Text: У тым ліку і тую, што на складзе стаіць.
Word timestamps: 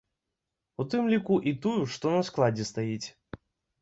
У 0.83 0.85
тым 0.93 1.03
ліку 1.13 1.37
і 1.51 1.55
тую, 1.65 1.75
што 1.97 2.17
на 2.17 2.23
складзе 2.31 2.69
стаіць. 2.73 3.07